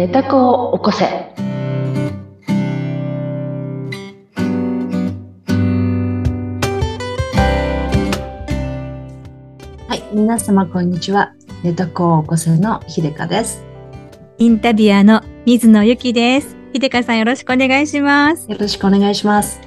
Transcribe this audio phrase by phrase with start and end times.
[0.00, 1.04] 寝た子を起こせ。
[1.04, 1.14] は
[9.94, 11.34] い、皆様こんにちは。
[11.62, 13.62] 寝た子を起こせの秀香です。
[14.38, 16.56] インタビュアーの水野由紀です。
[16.72, 18.50] 秀香さんよろしくお願いします。
[18.50, 19.60] よろしくお願いします。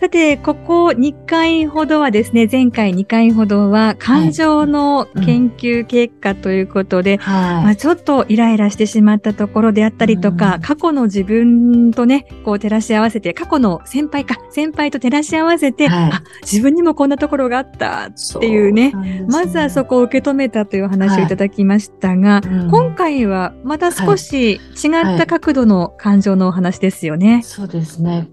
[0.00, 7.64] さて、ここ2回ほどはですね、前回2回ほどは感情の研究結果ということで、はい。
[7.64, 19.26] まあ、ちょっとイライラしてしまったところであったりとか、うん、過去の自分とね、こう照らし合わせて、過去の先輩か、先輩と照らし合わせて、はい、あ、自分にもこんなところがあったっていうね、うね。
[19.28, 22.48] まずはそこを受け止めたという話をいただきましたが、はい。
[22.48, 24.60] うん、今回はまた少し違っ
[25.18, 27.42] た角度の感情のお話ですよね。
[27.44, 28.26] そうですね。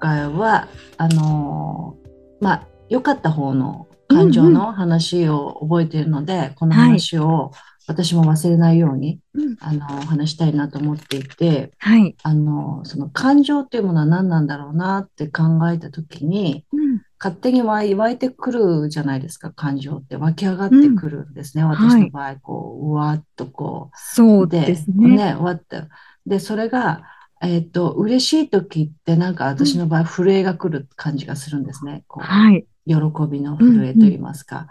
[0.00, 1.96] 回はあの
[2.40, 7.52] まあ良かった方の感情の話を覚えているので、うんうん、この話を
[7.86, 9.20] 私も忘れないように、
[9.60, 20.16] はい、あの話したいなと思っていて、はい、あのその感情っていうものは何なんだろうなって考えた時に、うん、勝手に湧いてくるじゃないですか感情って。
[20.16, 22.36] 湧き上がってくるんですね、うん、私の場合。
[22.36, 23.96] こう、はい、うわっとこう。
[23.96, 25.16] そうですね。
[25.16, 25.82] ねわって。
[26.26, 27.02] でそれが
[27.42, 32.04] えっ、ー、と、嬉しい時ってなんか私の場合、震えが来る感じがするんですね。
[32.06, 32.66] こうはい。
[32.86, 32.94] 喜
[33.30, 34.68] びの震えと言いますか。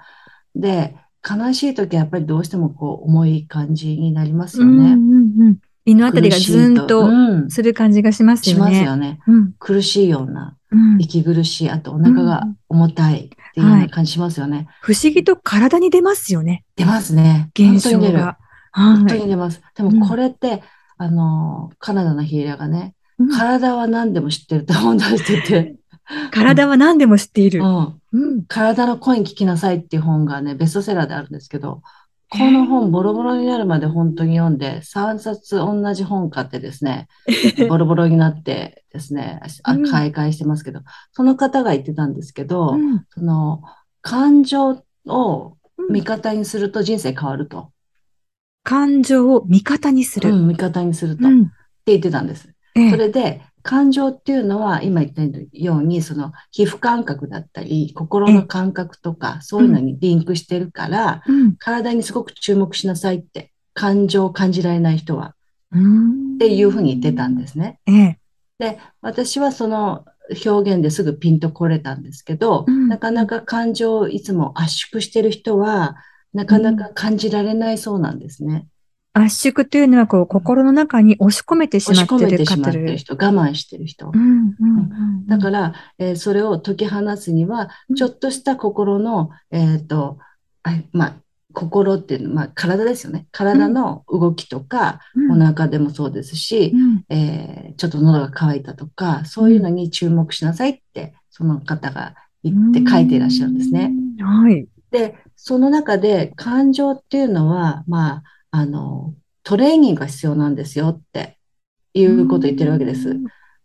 [0.56, 0.96] うんうん、で、
[1.28, 4.72] 悲しい時はやっぱりどうしてもこう重い感じになりますよね。
[4.72, 7.10] うんうんうん胃のあたりがずんと
[7.50, 8.76] する感じがしますよね。
[8.76, 9.20] しますよね。
[9.28, 10.56] うん、苦しいような、
[11.00, 14.58] 息苦しい、あとお腹が重たいっていうような感じしますよね。
[14.58, 16.64] はい、不思議と体に出ますよね。
[16.76, 17.50] 出ますね。
[17.58, 18.38] 現象が。
[18.72, 19.62] 本当に出ます。
[19.76, 20.62] でもこれって、
[21.00, 25.76] あの、カナダのヒーラーがね、うん、体は何でも知ってるって本出してて。
[26.32, 27.64] 体は何でも知っている。
[27.64, 28.02] うん。
[28.12, 31.82] うん、体の声に聞きなさいっていう本がね、ベストセラーであるんですけど、
[32.32, 37.08] この本ボロボロになるまで本当に読んで、3冊同じ本買ってですね、
[37.70, 39.40] ボロボロになってですね、
[39.90, 40.82] 買い替えしてますけど、
[41.14, 42.76] その方が言ってたんですけど、
[43.10, 43.62] その
[44.02, 45.58] 感情を
[45.90, 47.72] 味方にすると人生変わると。
[48.64, 50.32] 感情を味方にする。
[50.32, 51.28] うん、味方にすると。
[51.28, 51.52] うん、って
[51.88, 52.50] 言ってたんです。
[52.76, 55.22] ええ、それで、感情っていうのは、今言った
[55.54, 65.36] ように、その皮膚感覚だったり、心の感覚とか、そういうのにリンクしてるから、うん、体にすごく注目しなさいって、感情を感じられない人は、
[66.36, 67.80] っていうふうに言ってたんですね。
[67.86, 68.18] え、
[68.60, 70.06] で、私はその
[70.46, 75.96] 表現ですぐピンとこれたんですけど、うん、なかなか感情をいつも圧縮してる人は、
[76.34, 78.68] なかなか感じられないそうなんですね。
[79.16, 82.16] うん、圧縮というのは、こう、心の中に押し込めてしまってる。
[82.16, 84.12] 押し込めてしまってる人、我慢してる人。
[85.28, 90.20] だから、えー、それを解き放つには、ちょっとした心の、えっ、ー、と、
[90.92, 91.16] まあ、
[91.54, 93.26] 心っていうのは、まあ、体ですよね。
[93.32, 103.92] 体の動きとか、うん、お腹でもそうですし、うん、えー、ちょっと喉が渇いたとか、そういうのに注目しなさいって、その方が言って書いていらっしゃるんですね。
[104.20, 104.68] はい。
[104.92, 111.38] で、その中で感情っていうのは、まあ、あの、トレーニングが必要なんですよって
[111.94, 113.16] いうことを言ってるわけです。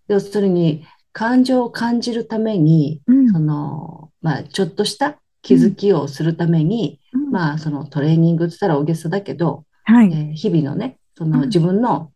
[0.06, 12.12] 要するに、感情を感じるために、うん、その、まあ、ちょっとした気づきをするために、うん、まあ、そのトレーニングって言ったら大げさだけど、はい、えー、日々のね、その自分の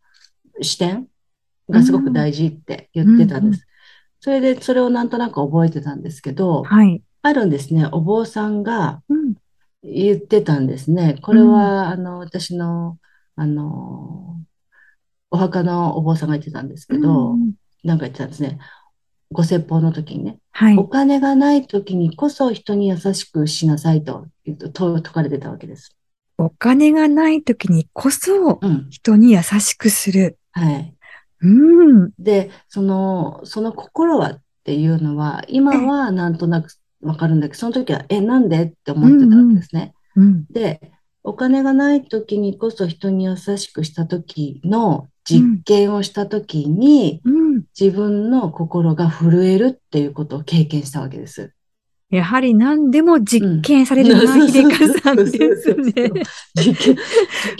[0.61, 1.07] 視点
[1.69, 3.67] がすごく大事って言ってたんです。
[4.21, 9.01] それで、それをなんとなく覚えてたんですけど、はい、あるんですね、お坊さんが、
[9.83, 11.17] 言ってたんですね。
[11.21, 12.97] これは、あの、私の、
[13.35, 14.39] あの、
[15.31, 17.53] お墓のお坊さんが言ってたんですけど、うん、
[17.83, 18.59] なんか言ってたんですね。
[19.31, 25.95] ご説法の時にね、はい、お金がない時にこそ人に優しくしなさいと説かれてたわけです。
[26.37, 28.59] お金がない時にこそ
[28.89, 30.39] 人に優しくする。
[30.55, 30.95] うん、はい。
[31.41, 32.11] うん。
[32.17, 38.63] で、その、その心はっていうのは、今はなんとなくわかるんだけど、その時は、え、なんで？
[38.63, 39.93] って思ってたんですね。
[40.15, 40.91] うんうん、で、
[41.23, 51.53] お金がない時にこそ人に優しくした時の実験をした時に、うん、自分の心が震えるっていうことを経験したわけです。
[52.09, 56.09] やはり何でも実験されるな、秀香さんですね。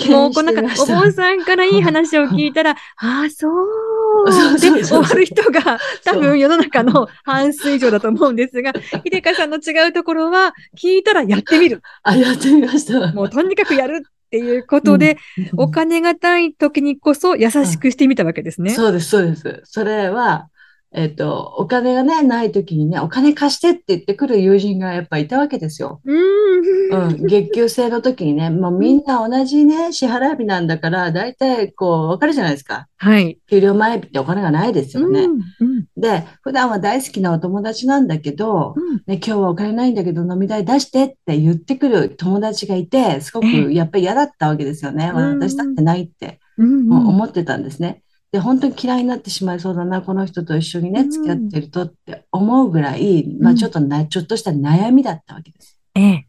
[0.10, 8.74] もうこのなんか、お坊さんからいい話を聞いたら、 ああ、そうで終わる人が多分世の中の 半数以上だと思うんですが、
[9.06, 11.84] 秀香さんの違うところは、聞いたらやってみる。
[12.01, 13.13] あ、やってみました。
[13.13, 18.72] もうとにかくやるっていうことで、うん、お金がない時にこそ優しくしてみたわけですね。
[18.72, 19.62] そうです、そうです。
[19.66, 20.48] それは、
[20.91, 26.01] えっ、ー、と、お金がね、ない時にね、お金貸してって言ってくる友人がやっぱいたわけですよ。
[26.03, 32.88] うん、月給制の時にね、 もうみんな同じね、支払い日なんだから、大体こう、わかるじゃないですか。
[32.97, 33.38] はい。
[33.47, 35.25] 給料前日ってお金がないですよね。
[35.25, 45.12] うんうん、で、普段は大好きなお友達なんだけど、うん、ね、今日はお金ないんだけど飲み代出してって言ってくる友達がいて、すごくやっぱり嫌だったわけですよね。
[45.13, 48.01] 私だってないって、思ってたんですね。
[48.31, 55.79] で、本当に嫌いになってしまいそうだな、この人と一緒にね、付き合ってるとって思うぐらい、うん、まあちょっとな、ちょっとした悩みだったわけです。
[55.95, 56.27] ええ。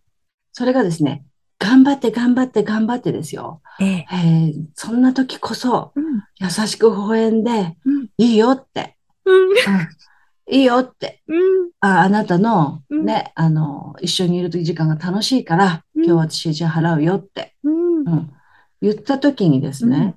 [0.52, 1.24] それがですね、
[1.58, 3.60] 頑張って頑張って頑張ってですよ。
[3.80, 4.06] ええ。
[4.12, 9.50] えー、そんな時こそ、うん、優しく微笑んで、うん、いいよって、うん。
[10.52, 11.22] いいよって、
[11.80, 18.30] ああなたのね、あの、一緒にいる時間が楽しいから、今日私じゃ払うよって、うん。
[18.82, 20.16] 言った時にですね、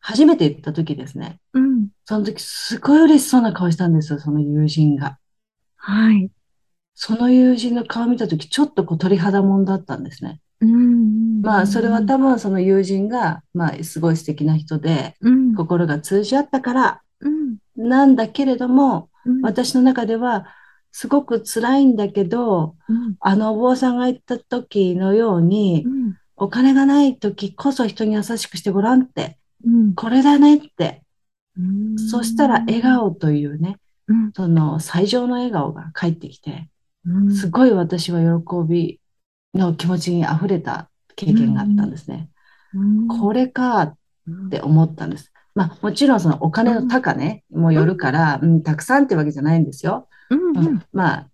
[0.00, 1.40] 初めて行った時ですね。
[1.52, 1.88] うん。
[2.04, 5.18] その時すごい嬉しそうな顔したんですよ、その友人が。
[5.76, 6.30] はい。
[6.94, 10.40] その友人の顔見た時、ちょっとこう鳥肌もんだったんですね。
[10.60, 11.42] うん。
[11.42, 20.46] まあ、それは多分その友人が、まあ、すごい素敵な人で、うん、心が通じ合ったから、うん、なんだけれども、うん、私の中では、
[20.90, 25.86] すごく辛いんだけど、うん、あのお坊さんが言った時のように、
[26.34, 29.36] お金がない時こそ人に優しくしてごらんってうん、
[29.94, 31.02] これだねって。
[32.10, 36.70] そしたら笑顔というね、うん、その最上の笑顔が返ってきて、
[37.34, 39.00] すごい私は喜び
[39.54, 42.28] の気持ちに溢れた経験があったんですね。
[43.20, 43.96] これかっ
[44.50, 45.32] て思ったんです。
[45.54, 50.08] まあもちろんそのお金の高ね、もよるから、うん、たくさんってわけじゃないんですよ。
[50.30, 51.28] うんまあ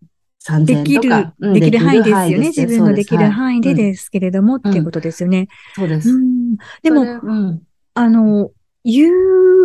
[0.47, 1.35] 3000円とか。
[1.53, 2.47] できる範囲ですよね。
[2.49, 5.49] 自分のできる範囲でですけれども、っていうことですよね。
[5.75, 6.11] そうです。
[6.83, 7.05] でも、
[7.95, 8.51] あの、
[8.85, 9.11] 言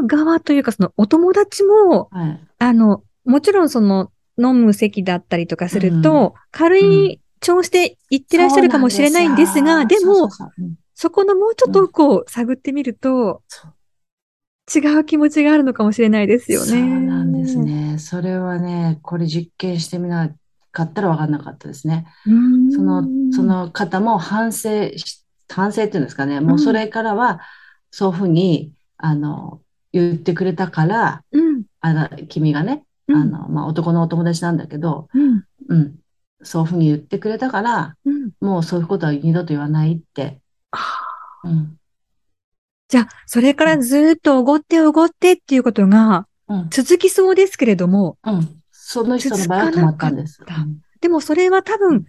[0.02, 10.30] う側というか、そのお友達も、はい、あの、もちろんその飲む席だったりとかすると、うん、軽い調子で言ってらっしゃるかもしれないんですが、でも、
[10.94, 13.42] そこのもうちょっとこう探ってみると、
[14.74, 16.68] 違う気持ちがあるのかもしれないですよね。
[16.68, 17.98] そうなんですね。
[17.98, 20.30] それはね、これ実験してみな
[20.72, 22.06] かったら分かんなかったですね。
[22.74, 24.92] その、その方も反省
[25.50, 26.40] 反省っていうんですかね。
[26.40, 27.42] もうそれからは、
[27.92, 35.96] そういうふうに、あの、言ってくれたから、うん、あの君がね、うん、あの、まあ、男のお友達なんだけど、うん、うん、
[36.44, 37.96] そういうふうに言ってくれたから、
[38.40, 40.40] もうそういうことは二度と言わないって。
[41.44, 41.78] うん、
[42.90, 46.28] じゃあ、それからずっとおごっておごってっていうことが、
[46.70, 50.42] 続きそうですけれども、うん、その人の場合は止まったんです。
[51.02, 52.06] でもそれは多分、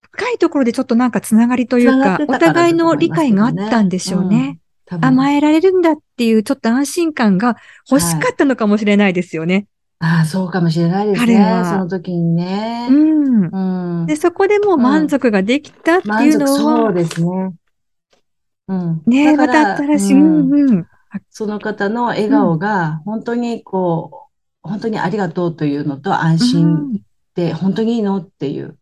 [0.00, 4.58] 深いところでちょっとなんかつながりというか、お互いの理解があったんでしょうね。
[4.88, 7.56] 甘えられるんだっていうちょっと安心感が
[7.90, 9.66] 欲しかったのかもしれないですよね。
[9.98, 11.62] はい、ああ、そうかもしれないですね。
[11.64, 12.88] その時にね。
[12.90, 14.00] うん。
[14.00, 17.52] うん、で、そこでもう満足ができたっていうのは、うん、そうですね。
[18.68, 19.02] うん。
[19.06, 20.86] ねまた新しい、うんうん、
[21.30, 24.28] その方の笑顔が本当にこ
[24.64, 27.02] う、本当にありがとうというのと安心
[27.34, 28.78] で、本当にいいのっていう、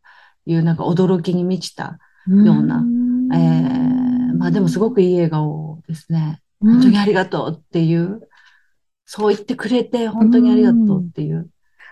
[0.46, 1.98] いうなんか驚きに満ちた
[2.28, 2.84] ような、
[3.32, 6.40] えー、まあでもすごくいい笑顔ですね。
[6.60, 8.28] 本当にありがとうっていう、
[9.06, 11.48] そう言ってくれて本当にありがとうっていう。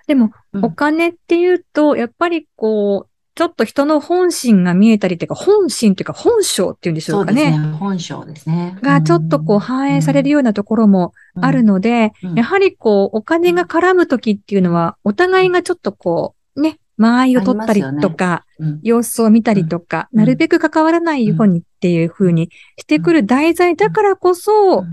[0.07, 0.31] でも、
[0.63, 7.53] お金っていうと、やっぱりこう、ちょっと人の本心が見えたりというか、本心というか、本性っていうんでしょうかね。
[7.53, 7.59] ね。
[7.73, 8.77] 本性ですね。
[8.83, 18.67] が、ちょっとこう、反映されるようなところもあるので、やはりこう、お金が絡むときっていうのは、お互いがちょっとこう、ね、間合いを取ったりとか、ね。
[18.67, 24.85] うん、様子を見たりとか、うん、なるべく関わらないようにっていうふうにしてくる題材だからこそ、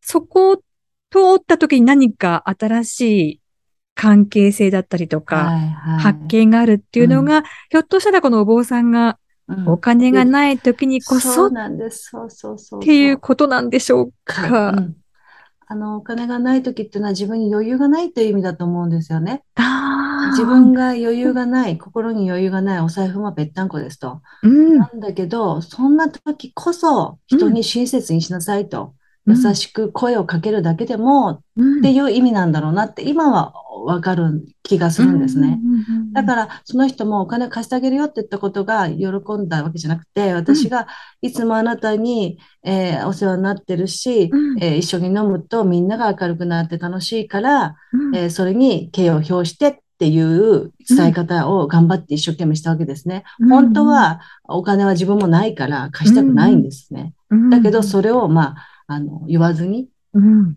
[0.00, 0.62] そこを通
[1.36, 3.40] った時に何か新しい
[3.94, 9.18] 関係性だったりとか、はいはい、発見があるっていうのが、ひょっとしたらこのお坊さんが
[9.66, 12.10] お金がない時にこそ、そうなんです。
[12.10, 12.80] そうそうそう。
[12.80, 14.74] っていうことなんでしょうか。
[15.70, 19.42] あの、お金がない時っていうのは自分に余裕がないという意味だと思うんですよね。
[20.30, 24.22] 自分が余裕がない、心に余裕がない、お財布もぺったんこですと。
[24.42, 28.94] うん、なんだけど、そんな時こそ人に親切にしなさいと。
[29.28, 31.40] 優しく声をかけるだけでも、っ
[31.82, 33.52] ていう意味なんだろうなって今は
[33.84, 35.58] わかる気がするんですね。
[36.12, 39.06] だからその人もお金貸してあげるよって言ったことが喜
[39.38, 40.86] んだわけじゃなくて、私が
[41.20, 44.30] いつもあなたに、えー、お世話になってるし、
[44.60, 47.76] えー、一緒に飲むとみんなが明るくなって楽しいから、
[48.14, 53.24] えー、それに敬を表してっていう伝え方を頑張って一生懸命したわけですね。
[53.48, 57.14] 本当はお金は自分もないから貸したくないんですね。
[57.50, 60.54] だけどそれをまあ、あの、言わずに、うん、っ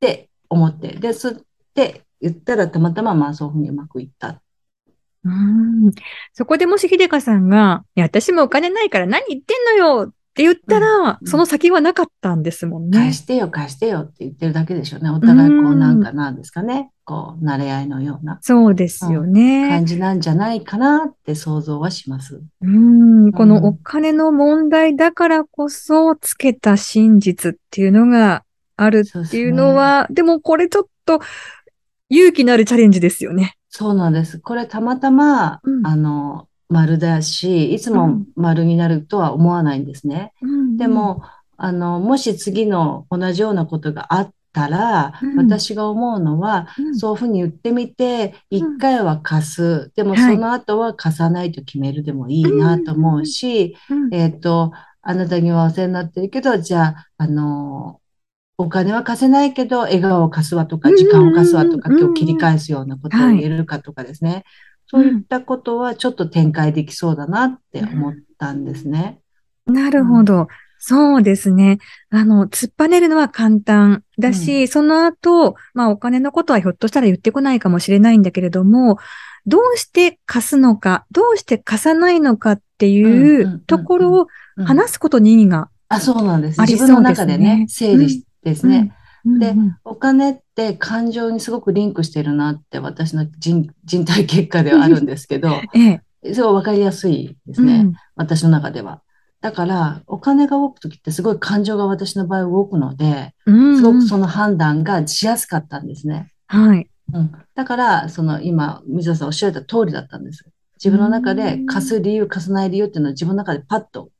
[0.00, 1.34] て思って、で、そっ
[1.74, 4.40] て言ったらたまたままあそういうふうにうまくいった。
[5.24, 5.92] うん。
[6.32, 12.98] そこでもし秀香さんが、いや、私もお金ないから何言ってんのよって言ったら、うん、その先はなかったんですもんね。
[12.98, 15.10] 貸してよ、貸してよって言ってるだけでしょうね。
[15.10, 16.90] お互いこうなんかなんですかね。
[17.04, 18.38] こう、慣れ合いのような。
[18.40, 22.40] そうですよね、うん、感じなんじゃないかなって想像はします。
[22.62, 28.44] うん、このお金の問題だからこそつけた真実っていうのが
[28.76, 31.20] あるっていうのは、でね、でもこれちょっと
[32.08, 33.56] 勇気のあるチャレンジですよね。
[33.68, 34.38] そうなんです。
[34.38, 40.32] これたまたま、うん、あの、丸だし、いつも丸になるとは思わないんですね。
[40.40, 41.22] うん、でも、
[41.56, 49.92] あの、もし次の同じようなことがあったら、うん、私が思うのは、そういうふうに言ってみて、一回は貸す。
[49.94, 53.76] でもその後は貸さないと決めるでもいいなと思うし、
[54.10, 58.00] えっ、と、あなたにはお世話になってるけど、じゃあ、あの、
[58.58, 64.44] お金は貸せないけど、笑顔を貸すわとか、時間を貸すわとか、今日切り返すようなことを言えるかとかですね。
[64.92, 69.20] そういったことはちょっと展開できそうだなって思ったんですね。
[69.64, 70.48] なるほど。
[70.78, 71.78] そうですね。
[72.10, 78.98] あの、突っぱねるのは簡単だし、うん、その後、まあお金のことはひょっとしたら言ってこないかもしれないんだけれども、
[79.46, 84.26] どうして貸すのか、どうして貸さないのかっていうところを
[84.62, 86.60] 話すことに意味があそうなんです。
[86.60, 88.92] 自分の中でね、整理しですね。
[89.24, 99.02] で、お金って感情にすごくリンクしてるなって私の人人体結果ではあるんですけど、 ええ、すごいわかりやすいですね、うん、私の中では。
[99.40, 106.32] だから、お金が動くときってすごい感情が私の場合動くので、すごくその判断がしやすかったんですね。
[106.46, 106.88] はい。
[107.12, 110.44] うん、だから、その今、水田さんおっしゃった通りだったんです。
[110.76, 114.10] 自分の中で貸す理由、貸さない理由っていうのは自分の中でパッと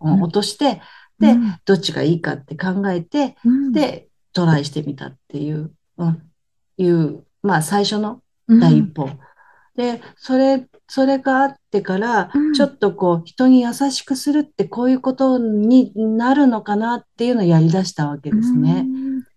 [0.00, 0.82] 落として、
[1.18, 4.07] で、うん、どっちがいいかって考えて、うん、で、
[4.38, 6.22] トライしてみたっていう、うん、
[6.76, 9.10] いう、まあ最初の第一歩。
[9.74, 18.86] で、それ、それがあってから、ちょっとこう、人に優しくするってこういうことになるのかなっていうのをやり出したわけですね。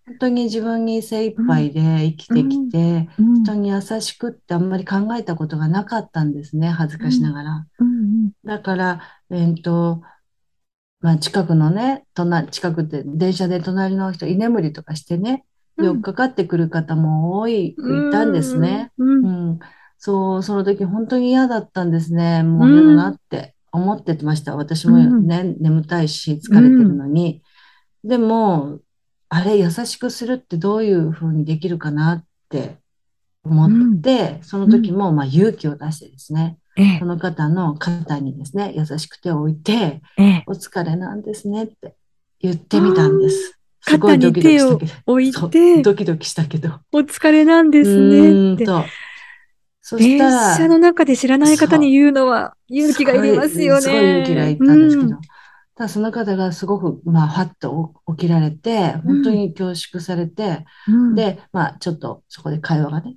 [0.05, 3.10] 本当に自分に精一杯で生きてきて、
[3.43, 7.65] 人に優しくってあんまり考えたことがなかったんですね、恥ずかしながら。
[8.46, 10.03] だから、えっ、ー、と、
[11.01, 15.46] まあ、近くのね、隣、近くで電車で隣の人、居眠りとかしてね、
[15.77, 17.75] よっかかってくる方も多い、い
[18.12, 18.91] たんですね。
[18.98, 19.60] うん、うん、
[19.98, 22.43] そう、その時本当に嫌だったんですね。
[22.43, 24.55] もう嫌だなって思ってました。
[24.55, 27.41] 私もね、眠たいし、疲れてるのに。
[28.03, 28.79] でも、
[29.29, 32.77] あれ、優しくするってどういうふうにできるかなって
[33.43, 36.61] 思って、その時も、まあ、勇気を出してですね、ええ、
[36.99, 41.95] その方の肩にですね、優しく手を置いて、え、お疲れなんですねって
[42.39, 43.59] 言ってみたんです。
[43.81, 44.91] すごいドキドキしたけど。
[45.07, 46.79] 置いて、ドキドキしたけど。
[46.91, 48.65] お疲れなんですねって。
[49.81, 53.81] そしたら、電車の中で知らない方に言うのは勇気がいりますよね。
[53.81, 55.09] すごい勇気がいったんですけど。
[55.09, 55.21] うん、
[55.75, 63.15] ただその方がすごく、まあ、はっと起きられて、本当に恐縮されて、うん、で、まあ、ちょっとそこで会話がね、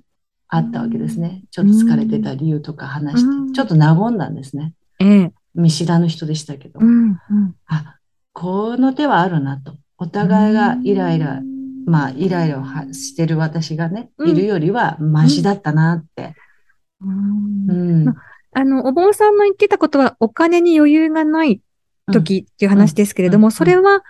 [0.55, 1.43] あったわけですね。
[1.51, 4.73] ちょっと疲れてた理由とか話して、ちょっと和んだんですね。
[4.99, 7.97] ええ、見知らぬ人でしたけど、うんうん、あ、
[8.33, 9.75] この手はあるなと。
[9.97, 11.41] お互いがイライラ、
[11.85, 16.35] まあ、イライラをしてる私がね、いるよりはマシだったなって。
[17.01, 18.05] うん。
[18.53, 21.61] あの、お坊さんの言ってたことは、お金に余裕がない
[22.11, 24.03] 時っていう話ですけれども、それは、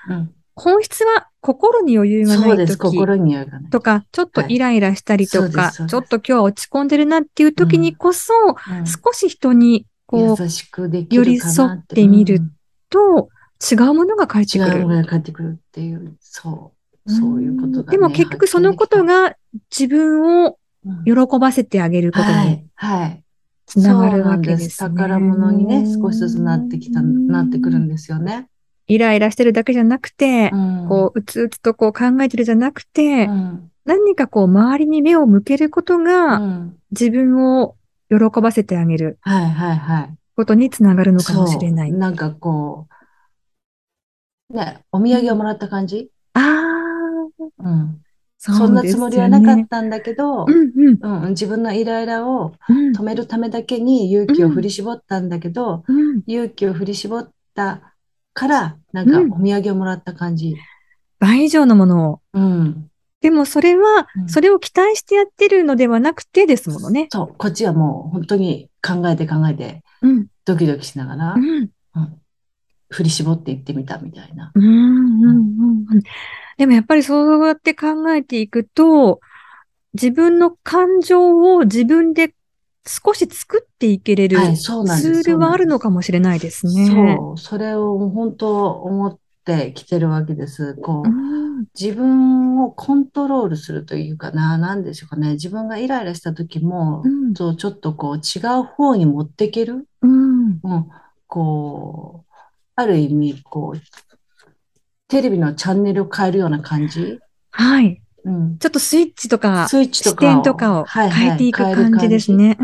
[0.56, 2.76] 本質は心に余裕がない時。
[2.78, 3.70] 心に余裕がない。
[3.70, 8.34] とか、ちょっとイライラしたりとか、はい、ちょっと今日は落ち込んでるなっていう時にこそ、
[8.72, 8.78] うん。
[8.80, 12.42] うん、少し人にこう、寄り添ってみる
[12.90, 13.30] と、
[13.72, 14.80] 違うものが返ってくる。
[14.80, 16.74] 違うものが返ってくるっていう、そ
[17.06, 19.36] う、そういうことだ、ね、でも結局そのことが
[19.72, 20.58] 自分を
[21.06, 23.24] 喜ばせてあげることに、はい、はい。
[23.68, 28.48] つながるわけです、ね、宝物にね、少しずつなってきた、なってくるんですよね。
[28.88, 36.42] イライラしてるだけじゃなくて、うん、こう、うつうつとこう考えてるじゃなくて、うん、何かこう、周りに目を向けることが、
[36.92, 37.76] 自分を
[38.10, 39.18] 喜ばせてあげる。
[39.22, 40.18] はいはいはい。
[40.36, 41.92] ことにつながるのかもしれない。
[41.92, 42.88] なんかこ
[44.50, 47.64] う、ね、お土産をもらった感じ、ああ。
[47.64, 48.02] うん。
[48.38, 52.54] そんなつもりはなかったんだけど、うんうんうん、自分のイライラを
[52.96, 57.95] 止めるためだけに勇気を振り絞ったんだけど、うん、勇気を振り絞った
[58.36, 60.56] から、なんかお土産をもらった感じ。
[61.20, 62.22] 倍以上のものを。
[62.34, 62.92] うん。
[63.22, 67.08] でもそれは、それを期待してやってるのではなくてですものね。
[67.12, 72.22] そう、こっちはもう本当に考えて考えて、うん、ドキドキしながら、うん、うん、
[72.90, 74.52] 振り絞っていってみたみたいな。
[74.54, 76.04] うんうんうん、
[76.58, 79.22] でもやっぱりそうやって考えていくと、
[79.94, 82.36] 自分の感情を自分で
[82.88, 86.88] 少し作っていけれるツールはあるのかもしれないですね。
[86.88, 90.76] そう、それを本当思ってきてるわけです。
[90.76, 95.32] こう、うん、自分をコントロールするというかな、なんでしょうかね。
[95.34, 99.88] 自分がイライラした時も、うん、そうちょっとこう違う方に持っていける。
[100.02, 100.90] うん、うん、
[101.28, 102.34] こう、
[102.76, 103.82] ある意味、こう、
[105.08, 107.20] テレビのチャンネルを変えるような感じ。
[107.50, 108.02] はい。
[108.26, 112.58] うん、ちょっとスイッチとか、スイッチとか視点とかを変えていく感じですね。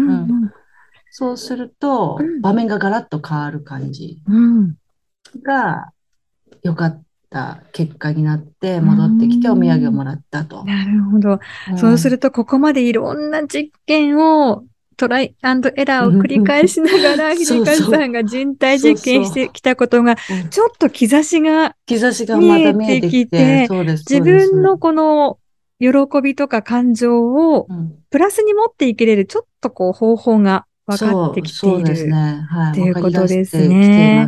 [1.12, 4.22] そうすると、場面がガラッと変わる感じ
[5.44, 5.91] が
[6.63, 10.63] 良かった結果になって戻ってきてお土産をもらったと。
[10.65, 11.39] なるほど。
[11.77, 14.63] そうすると、ここまでいろんな実験を
[14.98, 20.15] トライアンドエラーを繰り返しながら、秀川さんが人体実験してきたことが、
[20.50, 23.68] ちょっと兆しが見えてきて、
[24.10, 25.39] 自分のこの
[25.81, 27.67] 喜びとか感情を
[28.11, 34.27] プラスに持っていけれる、ちょっとこう方法が分かってきているっていうことですね。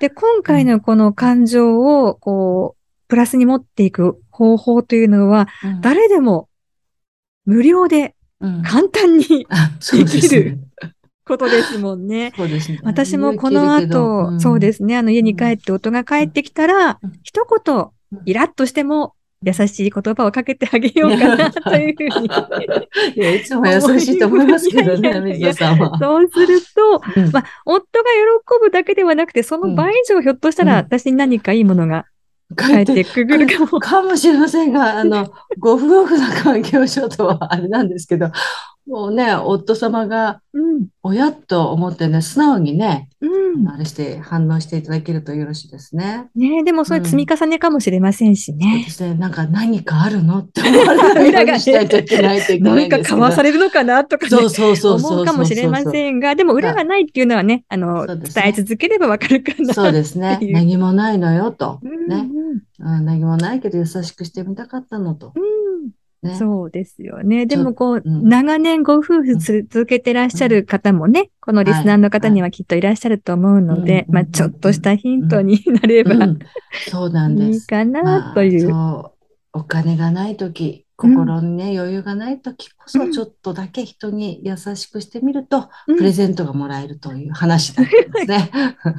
[0.00, 2.78] で、今回のこの感情をこう、
[3.08, 5.48] プラスに持っていく方法というのは、
[5.82, 6.48] 誰でも
[7.44, 10.58] 無料で簡単にできる
[11.26, 12.32] ことですもんね。
[12.36, 12.80] そうですね。
[12.82, 17.86] 私もこの後、そうですね、あの家に帰って夫が帰ってきたら、一言、
[18.24, 22.26] イラッとしても、優しい言葉をかけてあげようかな というふうに。
[23.14, 25.96] いや、いつも優しいと思いますけどね、水田さんは。
[25.98, 27.00] そうすると、
[27.32, 32.06] まあ、夫が喜ぶだけではなくて、その倍以上ひょっとしたら私に何かいいものが
[32.56, 33.78] 帰ってくるかも。
[33.78, 38.30] かもしれませんが、あの、ご夫婦の関係をちょっとはあれなんですけど、
[38.88, 40.40] もうね、夫様が、
[41.02, 46.28] 親と思ってね、素直にね、うん、あれして反応していただけるとよろしいですね。
[46.34, 48.66] ねでもそれ積み重ねかもしれませんしね。
[48.66, 49.14] うん、そうですね。
[49.14, 60.38] なんか何かあるのって思われないようにしないといけないといけない何か買わされるのかなとかね、そうそうそう思うかもしれませんが、でも裏がないっていうのはね、あの、ね、伝え続ければわかるかなそうですね。
[60.40, 61.80] 何もないのよと。
[61.82, 62.26] ね、
[62.78, 65.32] うん、何もないけど優しくしてみたかったのと。
[65.36, 65.58] うん
[66.22, 67.46] ね、そうですよね。
[67.46, 76.14] でもこう、うん、長年ご夫婦続けてらっしゃる方もね、うん、このリスナーの方にはきっといらっしゃると思うので、まあちょっとしたヒントになれば、
[76.90, 77.60] そうなんです。
[77.60, 78.68] いいかなという。
[78.70, 79.10] まあ、
[79.52, 88.50] お金がないとき、心にね、余裕がないときこそ、ちょっとだけ人に優しくしてみると、プレゼントがもらえるという話だったんですね。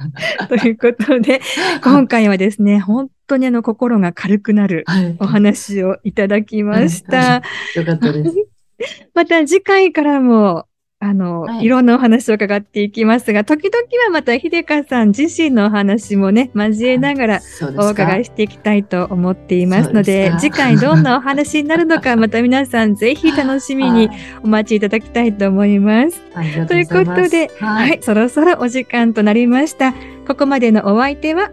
[0.48, 1.42] ということで、
[1.84, 4.86] 今回はですね、本当にあの心が軽くなる
[5.20, 7.18] お話をいただきました。
[7.18, 7.44] は
[7.76, 8.34] い、よかったです。
[9.14, 10.68] また次回からも
[11.02, 17.42] あの、はい、いろんなお話を伺っていきますが、時々はまた秀香さん自身のお話もね、交えながら
[17.78, 24.10] お伺いしていきたいと思っていますので、で次回どんなお話になるのか、 また皆さんぜひ楽しみに
[24.44, 26.22] お待ちいただきたいと思います。
[26.68, 29.94] ということで、はい、はい、そろそろお時間となりました。
[30.28, 31.50] ここまでのお相手は、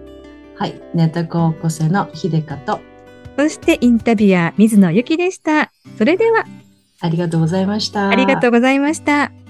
[0.57, 2.81] はい、ネタ高校生の秀香と、
[3.39, 5.71] そしてインタビュアー水野ゆきでした。
[5.99, 6.47] それでは、
[7.01, 8.09] ありがとうございました。
[8.09, 9.46] ありがとうございました。